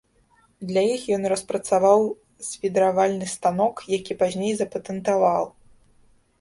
Для 0.69 0.81
іх 0.95 1.03
ён 1.17 1.21
распрацаваў 1.33 2.01
свідравальны 2.49 3.27
станок, 3.35 3.85
які 3.97 4.13
пазней 4.25 4.53
запатэнтаваў. 4.63 5.43